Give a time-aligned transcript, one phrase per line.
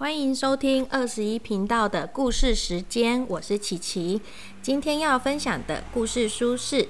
[0.00, 4.22] 欢迎收听二十一频道的故事时间，我是琪琪。
[4.62, 6.76] 今天要分享的故事书是《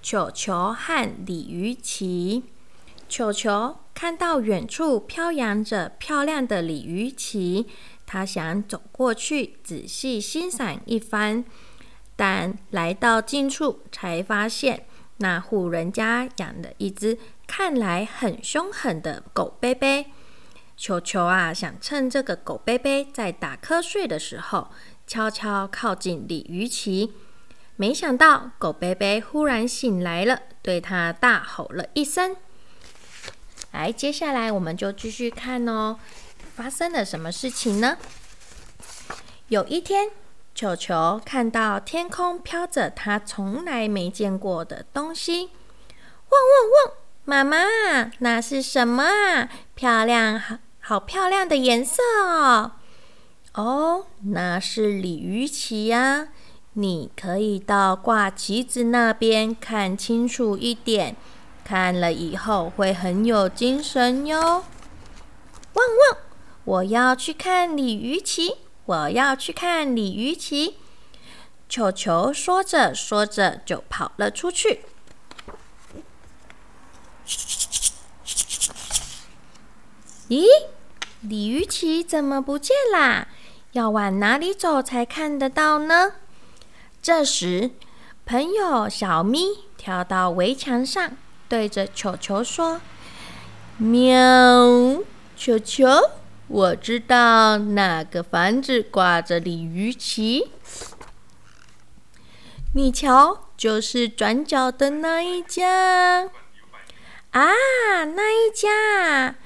[0.00, 2.44] 球球和鲤鱼旗》。
[3.08, 7.66] 球球看到远处飘扬着漂亮的鲤鱼旗，
[8.06, 11.44] 他想走过去仔细欣赏一番，
[12.14, 14.86] 但来到近处才发现，
[15.16, 17.18] 那户人家养了一只
[17.48, 20.06] 看来很凶狠的狗贝贝。
[20.76, 24.70] 球球啊，想趁这个狗贝贝在打瞌睡的时候，
[25.06, 27.12] 悄悄靠近鲤鱼鳍。
[27.76, 32.36] 没想到狗贝贝忽然醒来了，对他大吼了一声。
[33.72, 35.98] 来，接下来我们就继续看哦，
[36.54, 37.98] 发生了什么事情呢？
[39.48, 40.10] 有一天，
[40.54, 45.50] 球球看到天空飘着他从来没见过的东西。
[46.30, 47.03] 汪汪汪！
[47.26, 47.56] 妈妈，
[48.18, 49.48] 那是什么啊？
[49.74, 52.72] 漂亮，好好漂亮的颜色哦！
[53.54, 56.28] 哦，那是鲤鱼旗呀。
[56.74, 61.16] 你可以到挂旗子那边看清楚一点，
[61.64, 64.64] 看了以后会很有精神哟。
[65.72, 66.18] 汪汪！
[66.64, 70.76] 我要去看鲤鱼旗，我要去看鲤鱼旗。
[71.70, 74.80] 球球说着说着就跑了出去。
[80.34, 80.48] 咦，
[81.20, 83.28] 鲤鱼旗怎么不见啦？
[83.70, 86.14] 要往哪里走才看得到呢？
[87.00, 87.70] 这时，
[88.26, 89.38] 朋友小咪
[89.76, 91.16] 跳到围墙上，
[91.48, 92.80] 对着球球说
[93.78, 95.04] ：“喵，
[95.36, 95.86] 球球，
[96.48, 100.50] 我知道哪个房子挂着鲤鱼旗。
[102.74, 106.28] 你瞧，就是转角的那一家。
[107.30, 107.52] 啊，
[108.04, 109.36] 那一家。”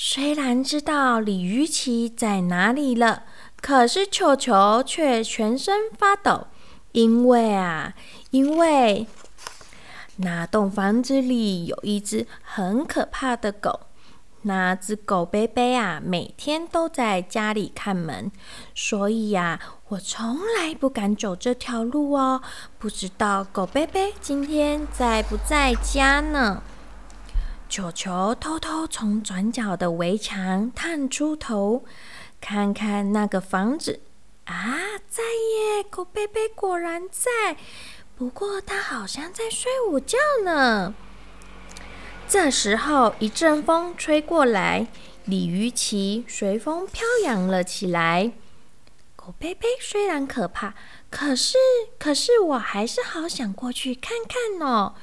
[0.00, 3.24] 虽然知道鲤鱼旗在哪里了，
[3.60, 6.46] 可是球球却全身发抖，
[6.92, 7.94] 因为啊，
[8.30, 9.08] 因为
[10.18, 13.80] 那栋房子里有一只很可怕的狗。
[14.42, 18.30] 那只狗贝贝啊，每天都在家里看门，
[18.76, 22.40] 所以呀，我从来不敢走这条路哦。
[22.78, 26.62] 不知道狗贝贝今天在不在家呢？
[27.68, 31.84] 球球偷偷从转角的围墙探出头，
[32.40, 34.00] 看看那个房子。
[34.46, 35.84] 啊，在耶！
[35.90, 37.58] 狗贝贝果然在，
[38.16, 40.94] 不过它好像在睡午觉呢。
[42.26, 44.86] 这时候，一阵风吹过来，
[45.26, 48.32] 鲤鱼鳍随风飘扬了起来。
[49.14, 50.74] 狗贝贝虽然可怕，
[51.10, 51.58] 可是，
[51.98, 54.94] 可是我还是好想过去看看哦。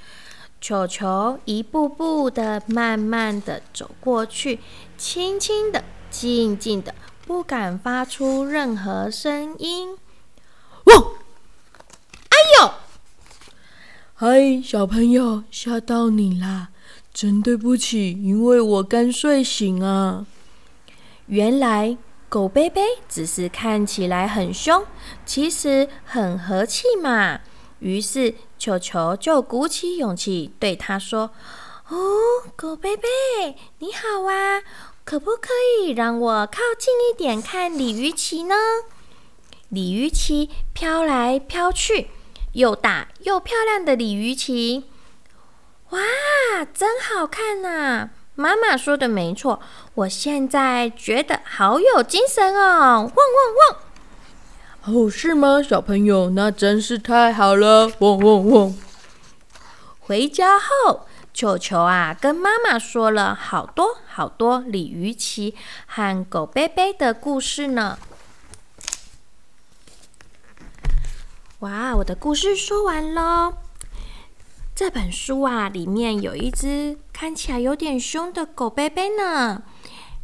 [0.65, 4.59] 球球一步步的、慢慢的走过去，
[4.97, 6.95] 轻轻的、静静的，
[7.27, 9.95] 不敢发出任何声音。
[10.85, 10.95] 哇！
[12.29, 12.71] 哎呦！
[14.15, 16.69] 嗨，小朋友，吓到你啦！
[17.13, 20.25] 真对不起，因为我刚睡醒啊。
[21.27, 21.95] 原来
[22.27, 24.83] 狗贝贝只是看起来很凶，
[25.27, 27.41] 其实很和气嘛。
[27.79, 28.35] 于是。
[28.57, 31.29] 球球就鼓起勇气对他说
[31.89, 32.17] ：“哦，
[32.55, 33.07] 狗贝贝，
[33.79, 34.63] 你好啊，
[35.03, 35.49] 可不可
[35.83, 38.55] 以让我靠近一点看鲤鱼旗呢？
[39.69, 42.07] 鲤鱼旗飘来飘去，
[42.53, 44.85] 又大又漂亮的鲤鱼旗，
[45.89, 45.99] 哇，
[46.73, 48.09] 真好看呐！
[48.33, 49.59] 妈妈说的没错，
[49.93, 53.01] 我现在觉得好有精神哦！
[53.01, 53.79] 汪汪汪！”
[54.87, 56.29] 哦，是吗，小朋友？
[56.29, 57.91] 那真是太好了！
[58.01, 58.75] 汪汪汪！
[59.97, 65.55] 回家后，球球啊，跟妈妈说了好多好多鲤鱼旗
[65.87, 67.97] 和狗贝贝的故事呢。
[71.61, 73.55] 哇，我的故事说完喽。
[74.75, 79.63] 这本书啊，里面有一只看起来有点凶的狗贝贝呢。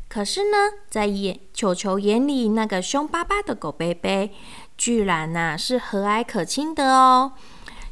[0.08, 0.58] 可是呢，
[0.90, 4.34] 在眼球球眼里，那个凶巴巴的狗贝贝，
[4.82, 7.34] 居然呐是和蔼可亲的哦。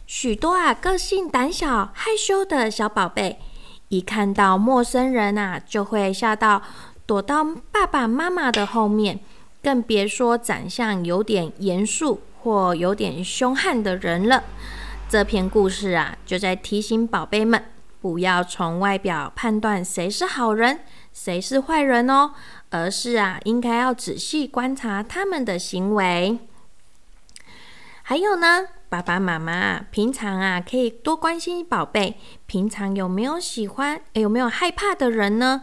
[0.07, 3.37] 许多啊个性胆小害羞的小宝贝，
[3.89, 6.63] 一看到陌生人啊，就会吓到
[7.05, 9.19] 躲到爸爸妈妈的后面，
[9.61, 14.43] 更别说长相有点严肃或有点凶悍的人了。
[15.07, 17.63] 这篇故事啊，就在提醒宝贝们，
[18.01, 20.79] 不要从外表判断谁是好人。
[21.13, 22.31] 谁是坏人哦？
[22.71, 26.39] 而是啊，应该要仔细观察他们的行为。
[28.09, 32.17] 还有呢，爸爸妈妈平常啊，可以多关心宝贝，
[32.47, 35.61] 平常有没有喜欢、有没有害怕的人呢？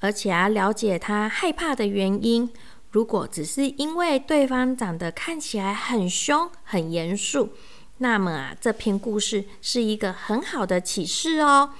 [0.00, 2.52] 而且啊，了解他害怕的原因。
[2.90, 7.54] 如果只是因为对方长得看起来很凶、很严肃，
[7.96, 11.70] 那么啊，这篇故事是一个很好的启示哦。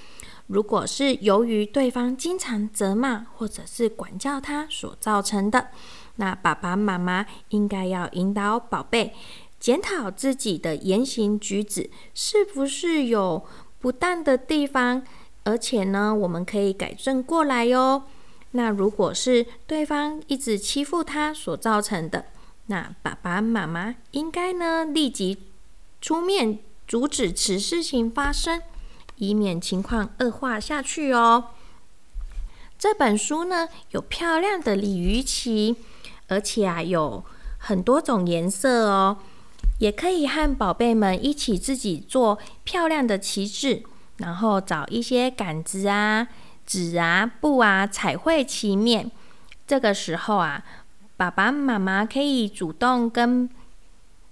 [0.46, 5.68] 如果是由于对方经常责骂或者是管教他所造成的，
[6.14, 9.12] 那爸爸妈妈应该要引导宝贝
[9.66, 13.44] 检讨自己的言行举止是不是有
[13.80, 15.04] 不当的地方，
[15.42, 18.04] 而且呢，我们可以改正过来哟。
[18.52, 22.26] 那如果是对方一直欺负他所造成的，
[22.66, 25.36] 那爸爸妈妈应该呢立即
[26.00, 28.62] 出面阻止此事情发生。
[29.16, 31.48] 以免情况恶化下去哦。
[32.78, 35.74] 这本书呢有漂亮的鲤鱼旗，
[36.28, 37.24] 而且啊有
[37.58, 39.16] 很多种颜色哦，
[39.78, 43.82] 也可以和宝贝们一起自己做漂亮的旗帜，
[44.18, 46.28] 然后找一些杆子啊、
[46.64, 49.10] 纸啊、布啊，彩绘旗面。
[49.66, 50.64] 这个时候啊，
[51.16, 53.48] 爸爸妈妈可以主动跟。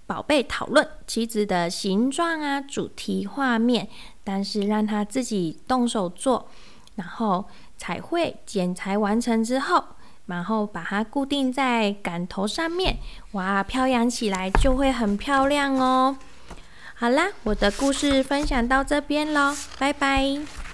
[0.07, 3.89] 宝贝讨论棋子的形状啊，主题画面，
[4.23, 6.47] 但是让他自己动手做，
[6.93, 7.45] 然后
[7.75, 9.83] 彩绘剪裁完成之后，
[10.27, 12.97] 然后把它固定在杆头上面，
[13.31, 16.17] 哇，飘扬起来就会很漂亮哦。
[16.95, 20.64] 好啦，我的故事分享到这边喽，拜拜。